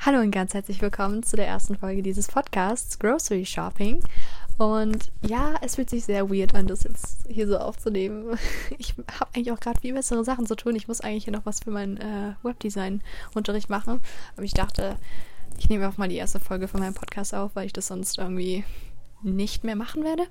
[0.00, 4.00] Hallo und ganz herzlich willkommen zu der ersten Folge dieses Podcasts Grocery Shopping.
[4.56, 8.38] Und ja, es fühlt sich sehr weird an, das jetzt hier so aufzunehmen.
[8.78, 10.76] Ich habe eigentlich auch gerade viel bessere Sachen zu tun.
[10.76, 13.98] Ich muss eigentlich hier noch was für meinen äh, Webdesign-Unterricht machen.
[14.36, 14.96] Aber ich dachte,
[15.58, 18.18] ich nehme auch mal die erste Folge von meinem Podcast auf, weil ich das sonst
[18.18, 18.64] irgendwie
[19.22, 20.28] nicht mehr machen werde.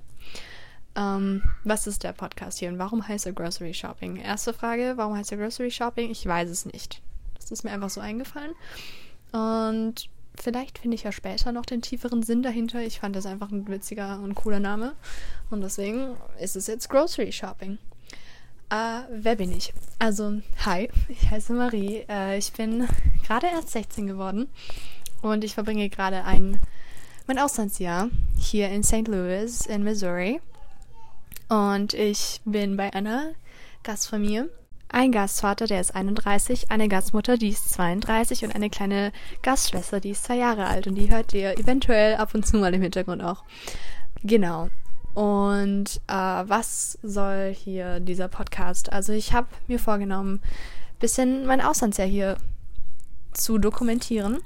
[0.96, 4.16] Ähm, was ist der Podcast hier und warum heißt er Grocery Shopping?
[4.16, 6.10] Erste Frage, warum heißt er Grocery Shopping?
[6.10, 7.02] Ich weiß es nicht.
[7.34, 8.54] Das ist mir einfach so eingefallen.
[9.32, 12.80] Und vielleicht finde ich ja später noch den tieferen Sinn dahinter.
[12.80, 14.94] Ich fand das einfach ein witziger und cooler Name.
[15.50, 17.78] Und deswegen ist es jetzt Grocery Shopping.
[18.70, 19.72] Äh, wer bin ich?
[19.98, 22.04] Also, hi, ich heiße Marie.
[22.08, 22.86] Äh, ich bin
[23.26, 24.48] gerade erst 16 geworden
[25.22, 26.60] und ich verbringe gerade ein
[27.26, 29.06] mein Auslandsjahr hier in St.
[29.06, 30.40] Louis in Missouri.
[31.48, 33.32] Und ich bin bei einer
[33.82, 34.48] Gastfamilie
[34.90, 40.10] ein Gastvater, der ist 31, eine Gastmutter, die ist 32 und eine kleine Gastschwester, die
[40.10, 43.22] ist zwei Jahre alt und die hört ihr eventuell ab und zu mal im Hintergrund
[43.22, 43.44] auch.
[44.22, 44.70] Genau.
[45.14, 48.92] Und äh, was soll hier dieser Podcast?
[48.92, 50.40] Also ich habe mir vorgenommen,
[51.00, 52.36] bisschen mein Auslandsjahr hier
[53.32, 54.38] zu dokumentieren.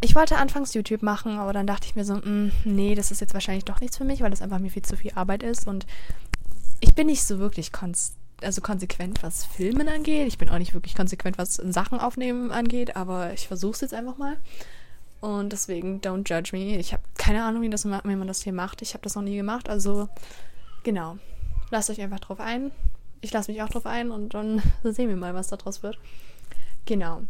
[0.00, 3.10] Ich wollte anfangs YouTube machen, aber dann dachte ich mir so, mh, mm, nee, das
[3.10, 5.42] ist jetzt wahrscheinlich doch nichts für mich, weil das einfach mir viel zu viel Arbeit
[5.42, 5.86] ist und
[6.80, 10.26] ich bin nicht so wirklich konstant also konsequent, was Filmen angeht.
[10.28, 13.94] Ich bin auch nicht wirklich konsequent, was Sachen aufnehmen angeht, aber ich versuche es jetzt
[13.94, 14.36] einfach mal.
[15.20, 16.78] Und deswegen, don't judge me.
[16.78, 18.82] Ich habe keine Ahnung, wie, das, wie man das hier macht.
[18.82, 19.68] Ich habe das noch nie gemacht.
[19.68, 20.08] Also,
[20.84, 21.18] genau.
[21.70, 22.70] Lasst euch einfach drauf ein.
[23.20, 25.98] Ich lasse mich auch drauf ein und dann sehen wir mal, was daraus wird.
[26.86, 27.22] Genau.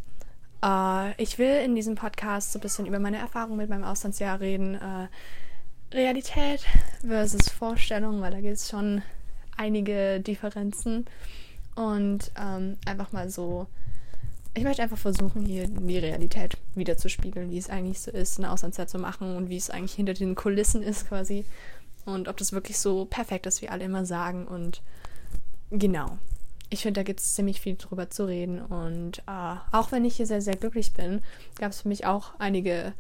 [0.65, 4.41] Uh, ich will in diesem Podcast so ein bisschen über meine Erfahrungen mit meinem Auslandsjahr
[4.41, 4.75] reden.
[4.75, 5.07] Uh,
[5.95, 6.67] Realität
[7.01, 9.03] versus Vorstellung, weil da geht es schon
[9.59, 11.07] einige Differenzen
[11.75, 13.67] und ähm, einfach mal so.
[14.55, 18.91] Ich möchte einfach versuchen, hier die Realität wiederzuspiegeln, wie es eigentlich so ist, eine Auslandszeit
[18.91, 21.45] zu machen und wie es eigentlich hinter den Kulissen ist quasi.
[22.07, 24.49] Und ob das wirklich so perfekt ist, wie alle immer sagen.
[24.49, 24.83] Und
[25.71, 26.19] genau.
[26.71, 28.61] Ich finde, da gibt es ziemlich viel drüber zu reden.
[28.61, 31.23] Und äh, auch wenn ich hier sehr, sehr glücklich bin,
[31.61, 32.95] gab es für mich auch einige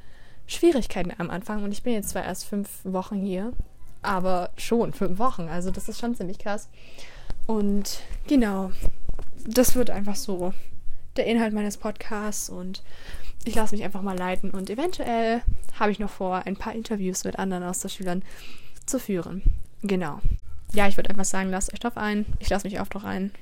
[0.46, 1.64] Schwierigkeiten am Anfang.
[1.64, 3.52] Und ich bin jetzt zwar erst fünf Wochen hier,
[4.02, 5.48] aber schon fünf Wochen.
[5.48, 6.68] Also das ist schon ziemlich krass.
[7.46, 8.72] Und genau,
[9.46, 10.52] das wird einfach so
[11.16, 12.82] der Inhalt meines Podcasts und
[13.44, 15.42] ich lasse mich einfach mal leiten und eventuell
[15.78, 18.22] habe ich noch vor, ein paar Interviews mit anderen Austauschschülern
[18.84, 19.42] zu führen.
[19.82, 20.20] Genau.
[20.72, 22.26] Ja, ich würde einfach sagen, lasst euch drauf ein.
[22.40, 23.32] Ich lasse mich auch drauf ein.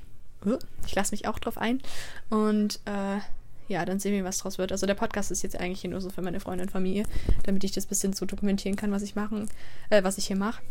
[0.85, 1.81] Ich lasse mich auch drauf ein.
[2.29, 3.19] Und äh,
[3.67, 4.71] ja, dann sehen wir, was draus wird.
[4.71, 7.05] Also der Podcast ist jetzt eigentlich nur so für meine Freunde und Familie,
[7.43, 9.49] damit ich das bisschen so dokumentieren kann, was ich machen,
[9.89, 10.61] äh, was ich hier mache.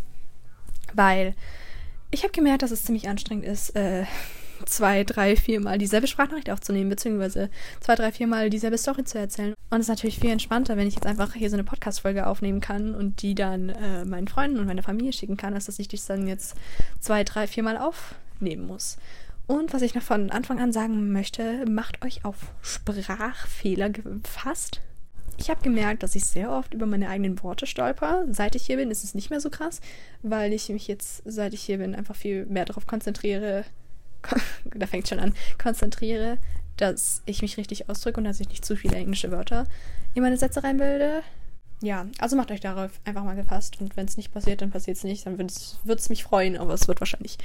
[0.94, 1.34] Weil
[2.10, 4.04] ich habe gemerkt, dass es ziemlich anstrengend ist, äh,
[4.64, 9.18] zwei, drei, vier Mal dieselbe Sprachnachricht aufzunehmen, beziehungsweise zwei, drei, vier Mal dieselbe Story zu
[9.18, 9.54] erzählen.
[9.70, 12.60] Und es ist natürlich viel entspannter, wenn ich jetzt einfach hier so eine Podcast-Folge aufnehmen
[12.60, 15.88] kann und die dann äh, meinen Freunden und meiner Familie schicken kann, als dass ich
[15.88, 16.54] das dann jetzt
[17.00, 18.96] zwei, drei, vier Mal aufnehmen muss.
[19.46, 24.80] Und was ich noch von Anfang an sagen möchte, macht euch auf Sprachfehler gefasst.
[25.38, 28.24] Ich habe gemerkt, dass ich sehr oft über meine eigenen Worte stolper.
[28.30, 29.80] Seit ich hier bin, ist es nicht mehr so krass,
[30.22, 33.64] weil ich mich jetzt, seit ich hier bin, einfach viel mehr darauf konzentriere.
[34.74, 36.38] da fängt schon an, konzentriere,
[36.76, 39.66] dass ich mich richtig ausdrücke und dass ich nicht zu viele englische Wörter
[40.14, 41.22] in meine Sätze reinbilde.
[41.82, 44.96] Ja, also macht euch darauf einfach mal gefasst und wenn es nicht passiert, dann passiert
[44.96, 45.26] es nicht.
[45.26, 47.36] Dann würde es mich freuen, aber es wird wahrscheinlich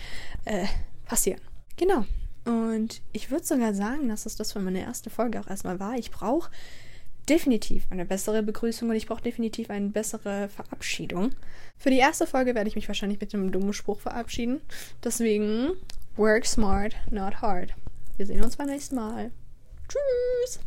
[0.46, 0.66] äh,
[1.06, 1.42] passieren.
[1.81, 2.06] Genau.
[2.46, 5.96] Und ich würde sogar sagen, dass es das für meine erste Folge auch erstmal war.
[5.97, 6.52] Ich brauche
[7.28, 11.31] definitiv eine bessere Begrüßung und ich brauche definitiv eine bessere Verabschiedung.
[11.80, 14.62] Für die erste Folge werde ich mich wahrscheinlich mit einem dummen Spruch verabschieden.
[15.03, 15.72] Deswegen,
[16.18, 17.74] work smart, not hard.
[18.16, 19.31] Wir sehen uns beim nächsten Mal.
[19.88, 20.59] Tschüss!